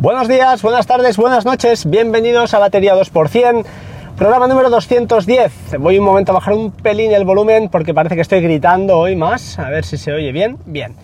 [0.00, 3.64] Buenos días, buenas tardes, buenas noches, bienvenidos a Batería 2%,
[4.16, 5.80] programa número 210.
[5.80, 9.16] Voy un momento a bajar un pelín el volumen porque parece que estoy gritando hoy
[9.16, 10.56] más, a ver si se oye bien.
[10.66, 10.94] Bien.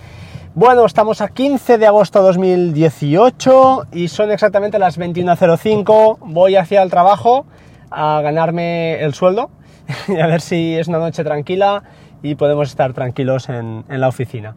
[0.55, 6.19] Bueno, estamos a 15 de agosto de 2018 y son exactamente las 21.05.
[6.21, 7.47] Voy hacia el trabajo
[7.91, 9.51] a ganarme el sueldo
[10.07, 11.83] y a ver si es una noche tranquila
[12.23, 14.55] y podemos estar tranquilos en, en la oficina.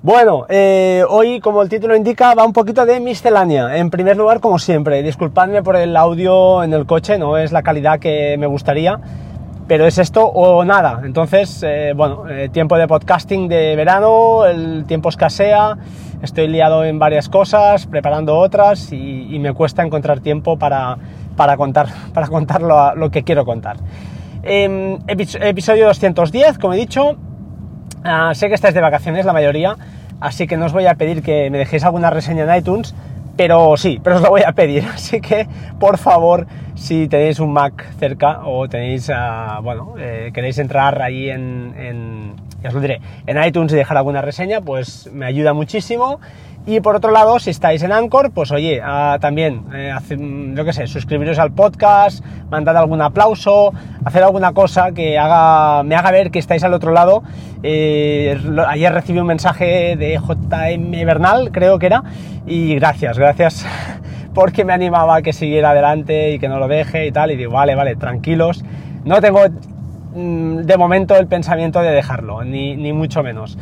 [0.00, 3.78] Bueno, eh, hoy, como el título indica, va un poquito de miscelánea.
[3.78, 7.64] En primer lugar, como siempre, disculpadme por el audio en el coche, no es la
[7.64, 9.00] calidad que me gustaría,
[9.66, 11.00] pero es esto o nada.
[11.02, 15.76] Entonces, eh, bueno, eh, tiempo de podcasting de verano, el tiempo escasea,
[16.22, 20.96] estoy liado en varias cosas, preparando otras y, me cuesta encontrar tiempo para,
[21.36, 23.78] para contar, para contar lo, lo que quiero contar.
[24.44, 27.16] Eh, episodio 210, como he dicho,
[28.04, 29.76] Uh, sé que estáis de vacaciones la mayoría,
[30.20, 32.94] así que no os voy a pedir que me dejéis alguna reseña en iTunes,
[33.36, 34.84] pero sí, pero os lo voy a pedir.
[34.94, 35.46] Así que,
[35.78, 41.30] por favor, si tenéis un Mac cerca o tenéis, uh, bueno, eh, queréis entrar ahí
[41.30, 46.20] en, ya os lo diré, en iTunes y dejar alguna reseña, pues me ayuda muchísimo.
[46.66, 50.64] Y por otro lado, si estáis en Anchor, pues oye, uh, también, eh, hace, yo
[50.66, 53.72] qué sé, suscribiros al podcast, mandad algún aplauso,
[54.04, 57.22] hacer alguna cosa que haga, me haga ver que estáis al otro lado.
[57.62, 62.02] Eh, ayer recibí un mensaje de JM Bernal, creo que era,
[62.46, 63.66] y gracias, gracias
[64.34, 67.30] porque me animaba a que siguiera adelante y que no lo deje y tal.
[67.30, 68.62] Y digo, vale, vale, tranquilos.
[69.04, 69.40] No tengo
[70.14, 73.58] de momento el pensamiento de dejarlo, ni, ni mucho menos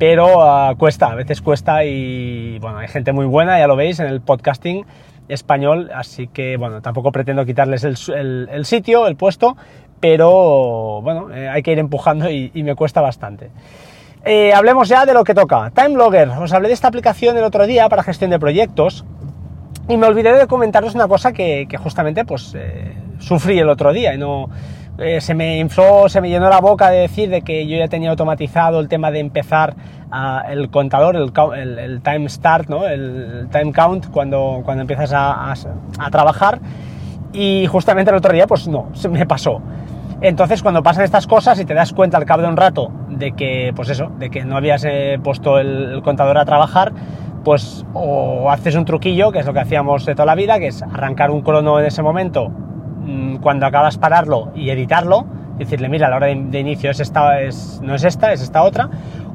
[0.00, 4.00] pero uh, cuesta, a veces cuesta y bueno, hay gente muy buena, ya lo veis,
[4.00, 4.86] en el podcasting
[5.28, 9.58] español, así que bueno, tampoco pretendo quitarles el, el, el sitio, el puesto,
[10.00, 13.50] pero bueno, eh, hay que ir empujando y, me cuesta bastante.
[14.24, 15.70] Eh, hablemos ya de lo que toca.
[15.70, 19.04] TimeLogger, os hablé de esta aplicación el otro día para gestión de proyectos
[19.86, 23.92] y me olvidé de comentaros una cosa que, que justamente pues eh, sufrí el otro
[23.92, 24.48] día y no
[25.00, 27.88] eh, se me infló, se me llenó la boca de decir de que yo ya
[27.88, 29.74] tenía automatizado el tema de empezar
[30.48, 32.86] el contador, el, time start, ¿no?
[32.86, 36.60] el time count cuando, cuando empiezas a, a, trabajar
[37.32, 39.62] y justamente el otro día pues no, se me pasó.
[40.20, 43.32] Entonces cuando pasan estas cosas y te das cuenta al cabo de un rato de
[43.32, 46.92] que pues eso, de que no habías eh, puesto el, el contador a trabajar,
[47.44, 50.66] pues o haces un truquillo, que es lo que hacíamos de toda la vida, que
[50.66, 52.52] es arrancar un crono en ese momento
[53.40, 55.26] cuando acabas pararlo y editarlo,
[55.58, 58.88] decirle, mira, la hora de, inicio es esta, es, no es esta, es esta otra.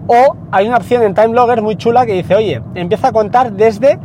[0.07, 3.99] O hay una opción en TimeLogger muy chula que dice, oye, empieza a contar desde...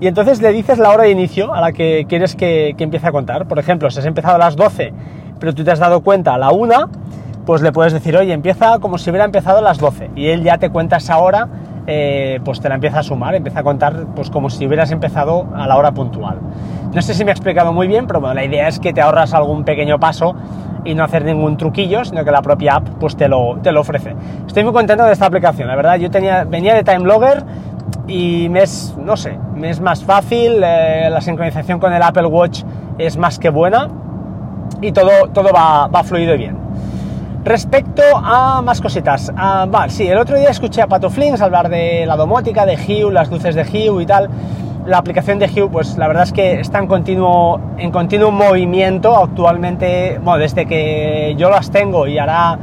[0.00, 3.06] Y entonces le dices la hora de inicio a la que quieres que, que empiece
[3.06, 3.46] a contar.
[3.46, 4.92] Por ejemplo, si has empezado a las 12,
[5.38, 6.90] pero tú te has dado cuenta a la 1,
[7.46, 10.10] pues le puedes decir, oye, empieza como si hubiera empezado a las 12.
[10.16, 11.48] Y él ya te cuenta esa hora,
[11.86, 15.46] eh, pues te la empieza a sumar, empieza a contar pues como si hubieras empezado
[15.54, 16.38] a la hora puntual.
[16.92, 19.00] No sé si me he explicado muy bien, pero bueno, la idea es que te
[19.00, 20.34] ahorras algún pequeño paso
[20.84, 23.80] y no hacer ningún truquillo, sino que la propia app pues te lo, te lo
[23.80, 24.14] ofrece.
[24.46, 27.44] Estoy muy contento de esta aplicación, la verdad, yo venía de TimeLogger
[28.06, 32.26] y me es, no sé, me es más fácil, eh, la sincronización con el Apple
[32.26, 32.62] Watch
[32.98, 33.88] es más que buena
[34.80, 36.63] y todo, todo va fluido y bien.
[37.44, 39.30] Respecto a más cositas,
[39.68, 43.12] vale, sí, el otro día escuché a Pato Flings hablar de la domótica, de Hue,
[43.12, 44.30] las luces de Hue y tal.
[44.86, 49.14] La aplicación de Hue, pues la verdad es que está en continuo, en continuo movimiento
[49.14, 52.58] actualmente, desde que yo las tengo y hará,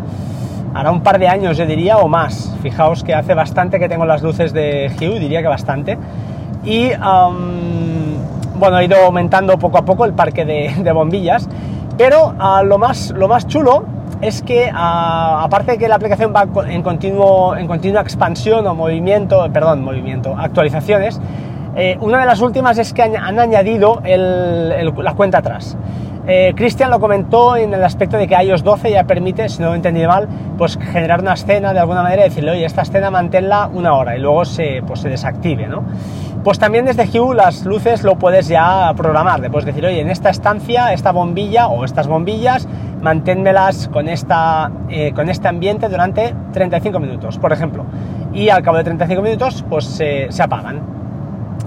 [0.73, 2.51] hará un par de años, yo diría, o más.
[2.63, 5.99] Fijaos que hace bastante que tengo las luces de Hue, diría que bastante.
[6.65, 6.89] Y,
[8.55, 11.47] bueno, he ido aumentando poco a poco el parque de, bombillas,
[11.99, 16.33] pero uh, lo, más, lo más chulo es que a, aparte de que la aplicación
[16.35, 21.19] va en, continuo, en continua expansión o movimiento, perdón, movimiento, actualizaciones,
[21.75, 25.77] eh, una de las últimas es que han, añadido la cuenta atrás.
[26.27, 29.67] Eh, Cristian lo comentó en el aspecto de que iOS 12 ya permite, si no
[29.67, 30.27] lo he entendido mal,
[30.57, 34.15] pues generar una escena de alguna manera y decirle, oye, esta escena manténla una hora
[34.15, 35.83] y luego se, pues, se desactive, ¿no?
[36.43, 40.09] Pues también desde Hue las luces lo puedes ya programar, le puedes decir, oye, en
[40.09, 42.67] esta estancia, esta bombilla o estas bombillas,
[43.01, 47.85] manténmelas con, esta, eh, con este ambiente durante 35 minutos, por ejemplo.
[48.33, 50.81] Y al cabo de 35 minutos, pues se, apagan.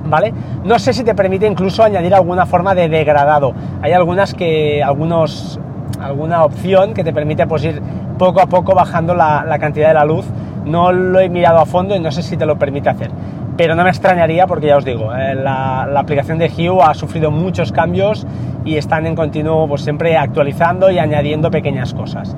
[0.07, 0.33] ¿vale?
[0.65, 3.53] No sé si te permite incluso añadir alguna forma de degradado.
[3.83, 5.59] Hay algunas que, algunos,
[6.01, 7.83] alguna opción que te permite pues ir
[8.19, 10.27] poco a poco bajando la, la, cantidad de la luz.
[10.65, 13.11] No lo he mirado a fondo y no sé si te lo permite hacer.
[13.57, 17.31] Pero no me extrañaría porque ya os digo, eh, la, aplicación de Hue ha sufrido
[17.31, 18.27] muchos cambios
[18.65, 22.37] y están en continuo pues siempre actualizando y añadiendo pequeñas cosas.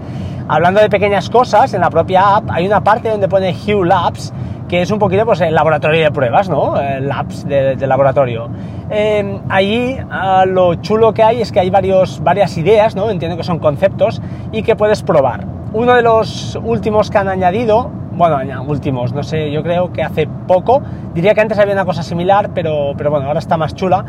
[0.48, 4.32] Hablando de pequeñas cosas, en la propia app hay una parte donde pone Hue Labs
[4.68, 6.80] que es un poquito pues el laboratorio de pruebas, ¿no?
[6.80, 8.48] El labs de, laboratorio.
[8.90, 13.10] Eh, allí ah, lo chulo que hay es que hay varios, varias ideas, ¿no?
[13.10, 14.20] Entiendo que son conceptos
[14.52, 15.44] y que puedes probar.
[15.72, 20.26] Uno de los últimos que han añadido, bueno, últimos, no sé, yo creo que hace
[20.26, 20.82] poco,
[21.14, 24.04] diría que antes había una cosa similar, pero, pero bueno, ahora está más chula.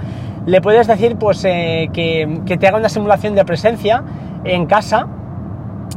[0.45, 4.04] Le puedes decir pues eh, que, que te haga una simulación de presencia
[4.45, 5.07] en casa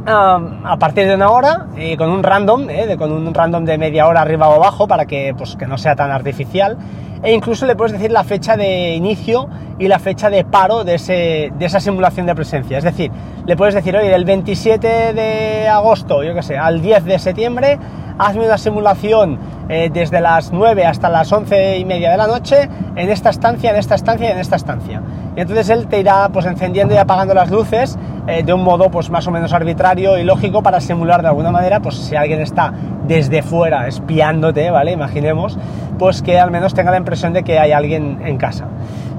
[0.07, 4.07] a partir de una hora eh, con un random, eh, con un random de media
[4.07, 6.77] hora arriba o abajo para que, pues, que no sea tan artificial.
[7.23, 9.49] E incluso le puedes decir la fecha de inicio
[9.79, 12.79] y la fecha de paro de, ese, de esa simulación de presencia.
[12.79, 13.11] Es decir,
[13.45, 17.79] le puedes decir, oye, del 27 de agosto, yo que sé, al 10 de septiembre,
[18.21, 19.39] hazme una simulación
[19.69, 23.71] eh, desde las 9 hasta las 11 y media de la noche en esta estancia,
[23.71, 25.01] en esta estancia y en esta estancia.
[25.35, 28.91] Y entonces él te irá pues encendiendo y apagando las luces eh, de un modo
[28.91, 32.41] pues más o menos arbitrario y lógico para simular de alguna manera pues si alguien
[32.41, 32.75] está
[33.07, 34.93] desde fuera espiándote, ¿vale?
[34.93, 35.59] Imaginemos,
[35.99, 38.67] pues que al menos tenga la impresión de que hay alguien en casa.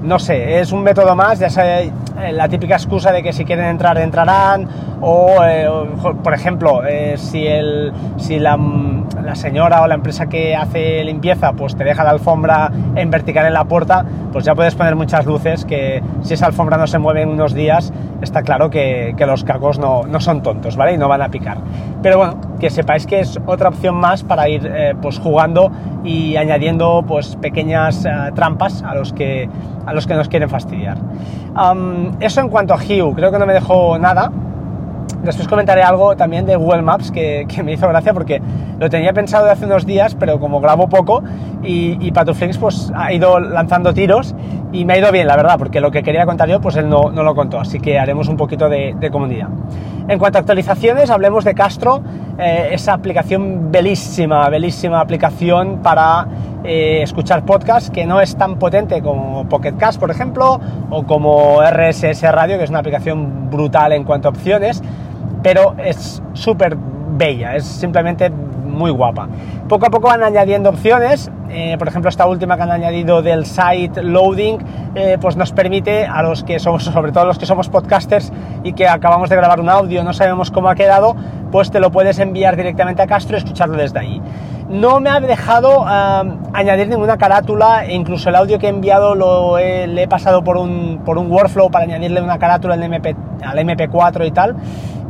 [0.02, 3.44] No sé, es un método más, ya sé, eh, la típica excusa de que si
[3.44, 4.68] quieren entrar, entrarán,
[5.00, 5.68] o, eh,
[6.22, 6.82] por ejemplo,
[7.16, 8.58] si, el, si la,
[9.22, 13.46] la, señora o la empresa que hace limpieza pues te deja la alfombra en vertical
[13.46, 16.98] en la puerta, pues ya puedes poner muchas luces que si esa alfombra no se
[16.98, 20.94] mueve en unos días, está claro que, los cacos no, son tontos, ¿vale?
[20.94, 21.58] Y no van a picar.
[22.02, 25.70] Pero bueno, que sepáis que es otra opción más para ir eh, pues jugando
[26.02, 29.48] y añadiendo pues pequeñas eh, trampas a los, que,
[29.92, 30.98] los que nos quieren fastidiar.
[32.20, 34.30] eso en cuanto a Hue, creo que no me dejó nada.
[35.22, 38.42] Después comentaré algo también de Google Maps que, me hizo gracia porque
[38.78, 41.22] lo tenía pensado hace unos días, pero como grabo poco
[41.62, 42.12] y, y
[42.58, 44.34] pues ha ido lanzando tiros
[44.72, 46.88] y me ha ido bien, la verdad, porque lo que quería contar yo pues él
[46.88, 49.48] no, no lo contó, así que haremos un poquito de, comunidad.
[50.08, 52.02] En cuanto a actualizaciones, hablemos de Castro,
[52.38, 56.26] eh, esa aplicación belísima, belísima aplicación para
[56.64, 60.58] eh, escuchar podcasts que no es tan potente como Pocket Cast, por ejemplo,
[60.90, 64.82] o como RSS Radio, que es una aplicación brutal en cuanto a opciones,
[65.42, 66.76] pero es súper
[67.16, 68.32] bella, es simplemente
[68.72, 69.28] muy guapa.
[69.68, 73.46] Poco a poco van añadiendo opciones, eh, por ejemplo esta última que han añadido del
[73.46, 74.58] site loading,
[74.94, 78.32] eh, pues nos permite a los que somos, sobre todo los que somos podcasters
[78.64, 81.14] y que acabamos de grabar un audio, no sabemos cómo ha quedado,
[81.50, 84.20] pues te lo puedes enviar directamente a Castro y escucharlo desde ahí.
[84.68, 89.58] No me ha dejado añadir ninguna carátula, e incluso el audio que he enviado lo
[89.58, 93.14] he, le he pasado por un, por un workflow para añadirle una carátula al, MP,
[93.44, 94.56] al MP4 y tal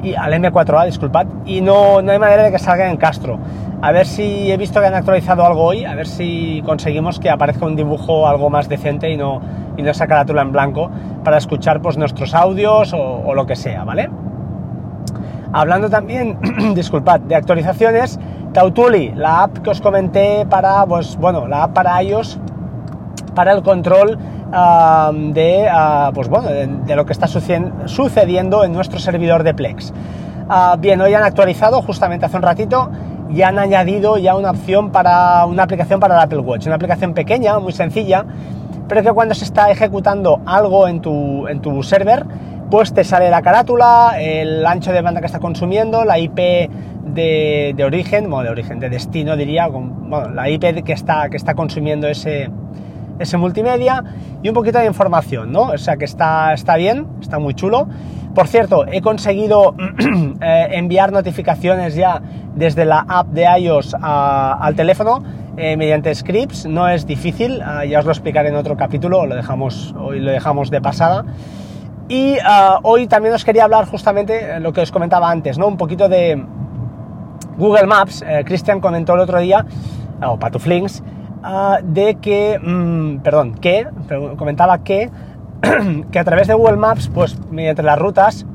[0.02, 3.38] y al M4A, disculpad, y no, no hay manera de que salga en Castro.
[3.80, 7.30] A ver si he visto que han actualizado algo hoy, a ver si conseguimos que
[7.30, 9.40] aparezca un dibujo algo más decente y no,
[9.76, 10.90] y no esa carátula en blanco
[11.24, 14.10] para escuchar pues, nuestros audios o, lo que sea, ¿vale?
[15.52, 16.38] Hablando también,
[16.74, 18.18] disculpad, de actualizaciones,
[18.52, 22.38] Tautuli, la app que os comenté para, pues bueno, la app para iOS,
[23.34, 24.18] para el control
[24.52, 25.70] de,
[26.14, 29.92] pues bueno, de, lo que está sucediendo en nuestro servidor de Plex.
[30.48, 32.90] Ah, bien, hoy han actualizado justamente hace un ratito
[33.30, 37.14] y han añadido ya una opción para una aplicación para el Apple Watch, una aplicación
[37.14, 38.26] pequeña, muy sencilla,
[38.88, 42.26] pero que cuando se está ejecutando algo en tu, en tu server,
[42.70, 47.72] pues te sale la carátula, el ancho de banda que está consumiendo, la IP de,
[47.74, 51.54] de origen, bueno, de origen, de destino diría, bueno, la IP que está, que está
[51.54, 52.50] consumiendo ese,
[53.18, 54.02] ese multimedia
[54.42, 55.62] y un poquito de información, ¿no?
[55.62, 57.88] O sea que está, está bien, está muy chulo.
[58.34, 59.74] Por cierto, he conseguido
[60.40, 62.22] eh, enviar notificaciones ya
[62.54, 65.22] desde la app de iOS al teléfono
[65.56, 66.66] eh, mediante scripts.
[66.66, 70.30] No es difícil, ah, ya os lo explicaré en otro capítulo, lo dejamos, hoy lo
[70.30, 71.24] dejamos de pasada.
[72.08, 75.66] Y ah, hoy también os quería hablar justamente lo que os comentaba antes, ¿no?
[75.66, 76.42] Un poquito de
[77.58, 78.24] Google Maps.
[78.26, 79.64] Eh, Cristian comentó el otro día,
[80.24, 81.02] o Patuflinks,
[81.42, 83.86] Ah, de que, mm, perdón, que,
[84.36, 85.10] comentaba que,
[86.12, 88.46] que a través de Google Maps, pues mediante las rutas,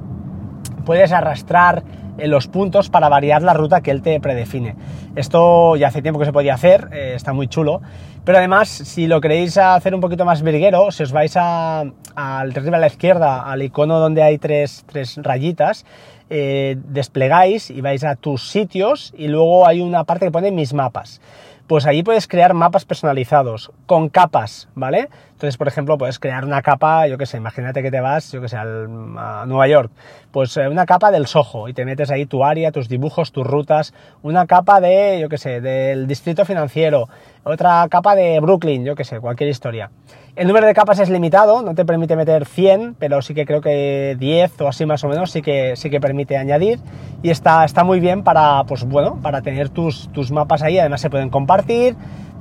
[0.85, 1.83] puedes arrastrar
[2.17, 4.75] en los puntos para variar la ruta que él te predefine.
[5.15, 7.81] Esto ya hace tiempo que se podía hacer, eh, está muy chulo,
[8.23, 12.77] pero además si lo queréis hacer un poquito más virguero, si os vais al arriba
[12.77, 15.85] a la izquierda, al icono donde hay tres, tres rayitas,
[16.29, 20.73] eh, desplegáis y vais a tus sitios y luego hay una parte que pone mis
[20.73, 21.21] mapas
[21.67, 25.09] pues allí puedes crear mapas personalizados con capas, ¿vale?
[25.31, 28.41] Entonces, por ejemplo, puedes crear una capa, yo qué sé, imagínate que te vas, yo
[28.41, 29.91] qué sé, a Nueva York,
[30.31, 33.45] pues eh, una capa del Soho y te metes ahí tu área, tus dibujos, tus
[33.45, 33.93] rutas,
[34.23, 37.09] una capa de, yo qué sé, del distrito financiero
[37.47, 39.89] otra capa de Brooklyn, yo que sé, cualquier historia.
[40.35, 43.61] El número de capas es limitado, no te permite meter 100, pero sí que creo
[43.61, 46.79] que 10 o así más o menos sí que, sí que permite añadir
[47.23, 51.01] y está, está muy bien para, pues bueno, para tener tus, tus mapas ahí, además
[51.01, 51.95] se pueden compartir,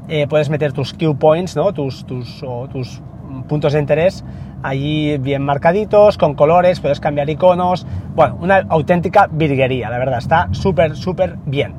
[0.09, 1.73] eh, puedes meter tus Q points, ¿no?
[1.73, 3.01] tus, tus, tus
[3.49, 4.25] puntos de interés
[4.63, 10.49] allí bien marcaditos, con colores, puedes cambiar iconos, bueno, una auténtica virguería, la verdad, está
[10.53, 11.75] súper, súper bien.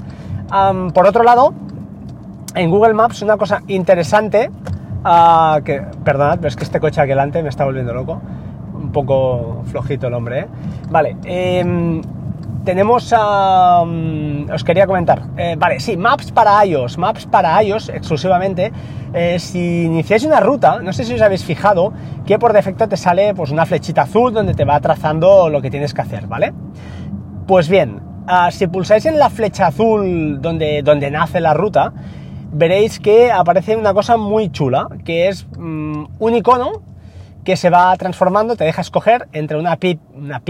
[0.93, 1.53] por otro lado,
[2.55, 4.49] en Google Maps una cosa interesante,
[5.03, 8.21] uh, que, perdonad, pero es que este coche aquí delante me está volviendo loco,
[8.73, 10.47] un poco flojito el hombre, ¿eh?
[10.89, 12.01] Vale, eh,
[12.67, 13.81] tenemos a...
[13.81, 15.21] os quería comentar.
[15.37, 16.97] Eh, vale, sí, Maps para iOS.
[16.97, 18.73] Maps para iOS exclusivamente.
[19.13, 21.93] Eh, si iniciáis una ruta, no sé si os habéis fijado
[22.25, 25.71] que por defecto te sale pues, una flechita azul donde te va trazando lo que
[25.71, 26.51] tienes que hacer, ¿vale?
[27.47, 31.93] Pues bien, ah, si pulsáis en la flecha azul donde, donde nace la ruta,
[32.51, 36.81] veréis que aparece una cosa muy chula, que es mm, un icono
[37.43, 40.41] que se va transformando, te deja escoger entre una, pick, una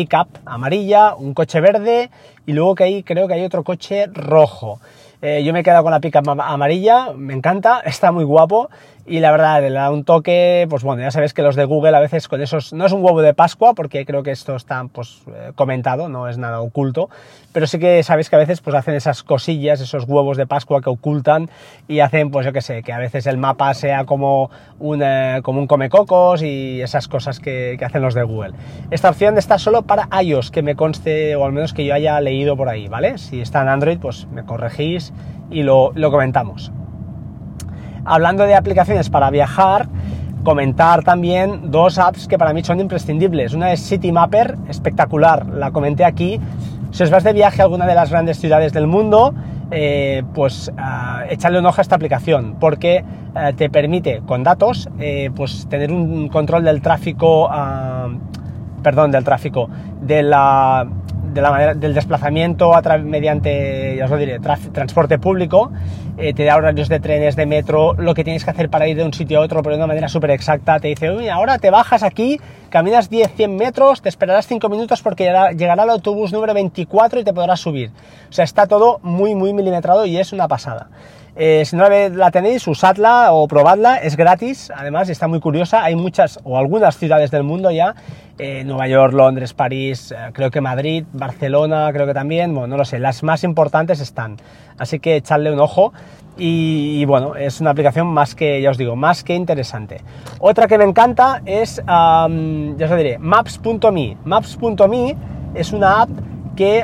[0.45, 2.09] amarilla, un coche verde
[2.47, 4.79] y luego que ahí creo que hay otro coche rojo.
[5.21, 8.69] Eh, yo me he quedado con la pickup amarilla, me encanta, está muy guapo
[9.07, 11.95] y la verdad le da un toque, pues bueno, ya sabes que los de Google
[11.95, 14.83] a veces con esos, no es un huevo de Pascua porque creo que esto está
[14.91, 17.09] pues eh, comentado, no es nada oculto,
[17.53, 20.81] pero sí que sabéis que a veces pues hacen esas cosillas, esos huevos de Pascua
[20.81, 21.49] que ocultan
[21.87, 25.39] y hacen pues yo que sé, que a veces el mapa sea como un, eh,
[25.41, 28.55] como un comecocos y esas cosas que, que, hacen los de Google.
[28.91, 32.19] Esta opción está solo para iOS, que me conste o al menos que yo haya
[32.19, 33.17] leído por ahí, ¿vale?
[33.17, 35.13] Si está en Android pues me corregís
[35.49, 36.73] y lo, lo comentamos.
[38.07, 39.89] Hablando de aplicaciones para viajar,
[40.43, 43.53] comentar también dos apps que para mí son imprescindibles.
[43.53, 46.39] Una es Citymapper, espectacular, la comenté aquí.
[46.91, 49.33] Si os vas de viaje a alguna de las grandes ciudades del mundo,
[49.71, 53.03] eh, pues uh, un ojo a esta aplicación porque
[53.35, 58.17] uh, te permite con datos eh, pues tener un control del tráfico, uh,
[58.81, 59.69] perdón, del tráfico,
[60.01, 60.87] de la,
[61.33, 65.71] de la manera, del desplazamiento a mediante, ya os lo diré, transporte público,
[66.17, 68.97] eh, te da horarios de trenes, de metro, lo que tienes que hacer para ir
[68.97, 70.79] de un sitio a otro, pero de una manera súper exacta.
[70.79, 75.25] Te dice, Uy, ahora te bajas aquí, caminas 10-100 metros, te esperarás 5 minutos porque
[75.25, 77.91] llegará, llegará el autobús número 24 y te podrás subir.
[78.29, 80.87] O sea, está todo muy, muy milimetrado y es una pasada.
[81.39, 85.95] Eh, si no la tenéis, usadla o probadla, es gratis, además está muy curiosa, hay
[85.95, 87.93] muchas o algunas ciudades del mundo ya,
[88.39, 92.77] eh, Nueva York, Londres, París, eh, creo que Madrid, Barcelona, creo que también, bueno, no
[92.77, 94.37] lo sé, las más importantes están,
[94.79, 95.93] así que echadle un ojo
[96.39, 100.01] y, bueno, es una aplicación más que, ya os digo, más que interesante.
[100.39, 105.15] Otra que me encanta es, ya os diré, Maps.me, Maps.me
[105.53, 106.09] es una app
[106.57, 106.83] que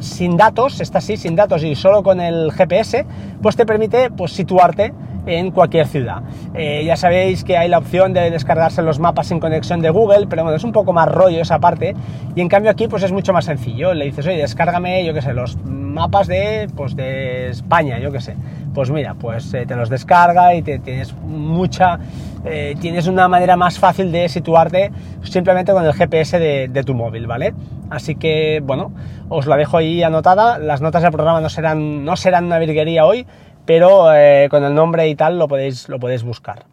[0.00, 3.06] sin datos, está así, sin datos y solo con el GPS,
[3.40, 4.92] pues te permite pues, situarte
[5.26, 6.22] en cualquier ciudad.
[6.54, 10.26] Eh, ya sabéis que hay la opción de descargarse los mapas sin conexión de Google,
[10.28, 11.94] pero bueno, es un poco más rollo esa parte.
[12.34, 13.94] Y en cambio aquí pues es mucho más sencillo.
[13.94, 18.20] Le dices, oye, descárgame, yo qué sé, los mapas de, pues, de España, yo qué
[18.20, 18.34] sé.
[18.74, 21.98] Pues mira, pues eh, te los descarga y te, tienes mucha...
[22.44, 24.90] Eh, tienes una manera más fácil de situarte
[25.22, 27.52] simplemente con el GPS de, tu móvil, ¿vale?
[27.90, 28.92] Así que, bueno,
[29.28, 30.58] os la dejo ahí anotada.
[30.58, 33.26] Las notas del programa no serán, no serán una virguería hoy,
[33.66, 36.64] pero eh, con el nombre y tal lo podéis, lo podéis buscar.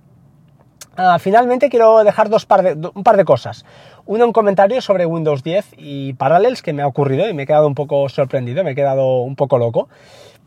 [0.98, 3.66] Uh, finalmente quiero dejar dos par de, un par de cosas.
[4.08, 7.46] Uno, un comentario sobre Windows 10 y Parallels que me ha ocurrido y me he
[7.46, 9.90] quedado un poco sorprendido, me he quedado un poco loco.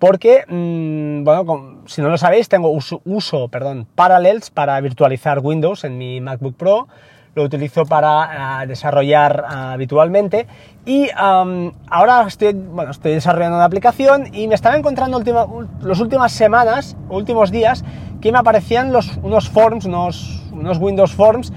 [0.00, 5.99] Porque, mmm, bueno, si no lo sabéis, tengo uso, perdón, Parallels para virtualizar Windows en
[5.99, 6.88] mi MacBook Pro.
[7.35, 10.47] Lo utilizo para uh, desarrollar uh, habitualmente.
[10.87, 15.47] Y ahora estoy, bueno, estoy desarrollando una aplicación y me estaba encontrando última,
[15.83, 17.85] las últimas semanas, últimos días,
[18.23, 21.52] que me aparecían los, unos forms, unos, unos Windows Forms,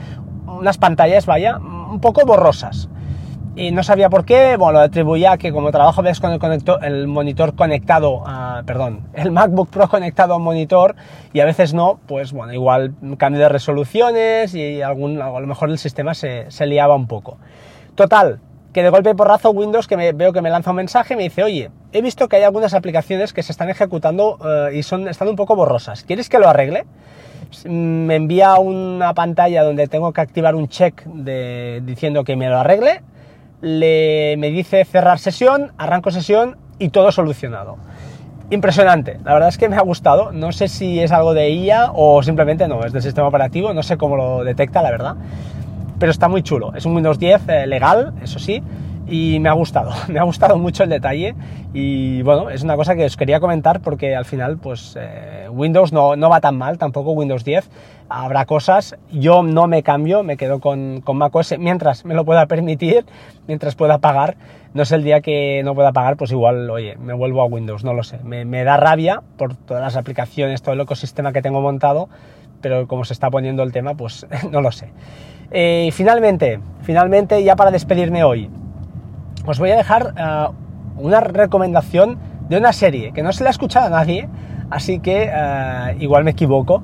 [0.45, 2.89] unas pantallas, vaya, un poco borrosas
[3.55, 6.39] y no sabía por qué, bueno, lo atribuía a que como trabajo ves con el,
[6.39, 10.95] conector, el monitor conectado, a, perdón, el MacBook Pro conectado a un monitor
[11.33, 15.69] y a veces no, pues bueno, igual cambio de resoluciones y algún, a lo mejor
[15.69, 17.38] el sistema se, se liaba un poco.
[17.93, 18.39] Total,
[18.74, 21.17] que de golpe y porrazo Windows que me, veo que me lanza un mensaje y
[21.17, 24.81] me dice, oye, he visto que hay algunas aplicaciones que se están ejecutando uh, y
[24.81, 26.86] son, están un poco borrosas, ¿quieres que lo arregle?
[27.65, 33.03] Me envía una pantalla donde tengo que activar un check diciendo que me lo arregle
[33.63, 37.77] le, me dice cerrar sesión, arranco sesión y todo solucionado.
[38.50, 41.91] Impresionante, la verdad es que me ha gustado, no sé si es algo de IA
[41.93, 45.15] o simplemente no, es del sistema operativo, no sé cómo lo detecta la verdad,
[45.98, 48.62] pero está muy chulo, es un Windows 10 eh, legal, eso sí,
[49.07, 51.36] y me ha gustado, me ha gustado mucho el detalle
[51.74, 55.91] y bueno, es una cosa que os quería comentar porque al final pues eh, Windows
[55.91, 57.69] no, no, va tan mal, tampoco Windows 10,
[58.10, 62.45] habrá cosas, yo no me cambio, me quedo con, con macOS mientras me lo pueda
[62.45, 63.05] permitir,
[63.48, 64.38] mientras pueda pagar,
[64.74, 67.83] no es el día que no pueda pagar, pues igual, oye, me vuelvo a Windows,
[67.83, 71.41] no lo sé, me, me da rabia por todas las aplicaciones, todo el ecosistema que
[71.41, 72.10] tengo montado,
[72.62, 74.89] pero como se está poniendo el tema, pues no lo sé.
[75.51, 78.50] Eh, finalmente, finalmente, ya para despedirme hoy,
[79.45, 82.17] os voy a dejar uh, una recomendación
[82.50, 84.29] de una serie que no se la ha escuchado a nadie,
[84.69, 86.83] así que uh, igual me equivoco.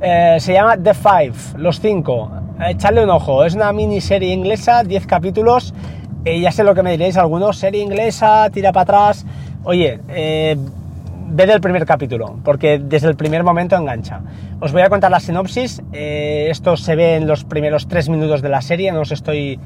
[0.00, 2.30] Uh, se llama The Five, Los Cinco.
[2.66, 5.72] Echadle un ojo, es una miniserie inglesa, 10 capítulos.
[6.24, 9.26] ya sé lo que me diréis algunos, serie inglesa, tira para atrás.
[9.64, 9.98] Oye,
[11.30, 14.20] ved el primer capítulo, porque desde el primer momento engancha.
[14.60, 15.82] Os voy a contar la sinopsis.
[15.92, 19.58] esto se ve en los primeros tres minutos de la serie, no os estoy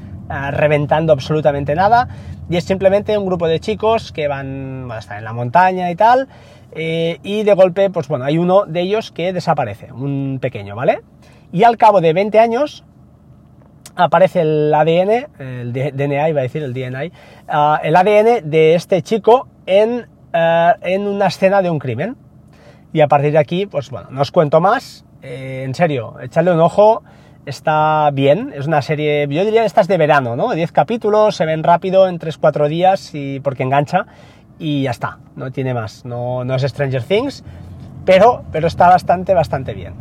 [0.51, 2.07] reventando absolutamente nada
[2.49, 5.95] y es simplemente un grupo de chicos que van a estar en la montaña y
[5.95, 6.27] tal
[6.71, 11.01] eh, y de golpe pues bueno hay uno de ellos que desaparece un pequeño vale
[11.51, 12.83] y al cabo de 20 años
[13.95, 17.11] aparece el ADN el DNA iba a decir el DNA
[17.47, 22.15] ah, el ADN de este chico en, ah, en una escena de un crimen
[22.93, 26.51] y a partir de aquí pues bueno no os cuento más eh, en serio echadle
[26.51, 27.03] un ojo
[27.45, 30.53] está bien, es una serie, yo diría estas de verano, ¿no?
[30.53, 34.05] 10 capítulos, se ven rápido en 3-4 días y porque engancha
[34.57, 37.43] y ya está, no tiene más, no, no es Stranger Things,
[38.05, 39.93] pero, pero está bastante, bastante bien.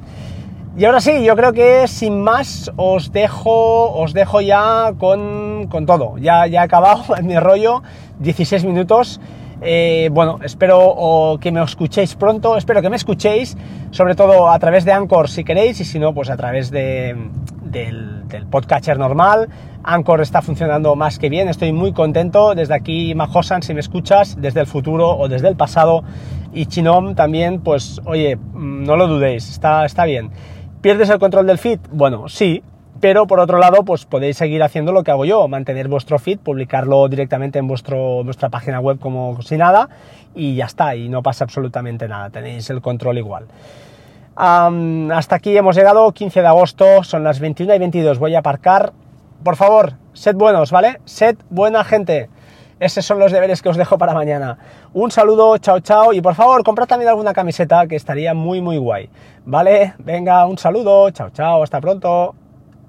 [0.77, 5.87] Y ahora sí, yo creo que sin más os dejo, os dejo ya con, con
[5.87, 6.19] todo.
[6.19, 7.83] Ya, ya he acabado mi rollo,
[8.19, 9.21] 16 minutos.
[9.67, 13.57] Eh, bueno, espero que me escuchéis pronto, espero que me escuchéis,
[13.93, 17.17] sobre todo a través de Anchor si queréis, y si no, pues a través de,
[17.63, 19.49] del, podcatcher normal.
[19.83, 22.55] Anchor está funcionando más que bien, estoy muy contento.
[22.55, 26.05] Desde aquí, Majosan, si me escuchas, desde el futuro o desde el pasado,
[26.53, 30.31] y Chinom también, pues oye, mm, no lo dudéis, está, está bien.
[30.83, 31.81] ¿Pierdes el control del feed?
[31.91, 32.63] Bueno, sí,
[33.01, 36.39] pero por otro lado, pues podéis seguir haciendo lo que hago yo, mantener vuestro feed,
[36.39, 39.89] publicarlo directamente en vuestro, vuestra página web como si nada
[40.35, 43.47] y ya está, y no pasa absolutamente nada, tenéis el control igual.
[44.37, 48.93] hasta aquí hemos llegado, 15 de agosto, son las 21 y 22, voy a aparcar.
[49.43, 51.01] Por favor, sed buenos, ¿vale?
[51.05, 52.31] Sed buena gente.
[52.81, 54.59] Esos son los deberes que os dejo para mañana.
[54.93, 56.13] Un saludo, chao, chao.
[56.13, 59.09] Y por favor, comprad también alguna camiseta que estaría muy, muy guay.
[59.45, 59.95] ¿Vale?
[59.99, 62.35] Venga, un saludo, chao, chao, hasta pronto.